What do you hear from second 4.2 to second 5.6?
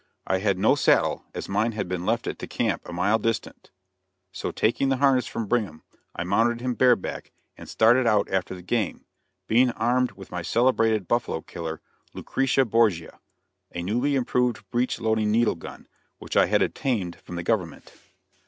so taking the harness from